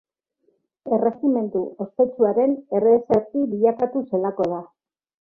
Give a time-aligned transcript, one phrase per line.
[0.97, 4.69] Erregimentu ospetsuaren ereserki bilakatu zelako da.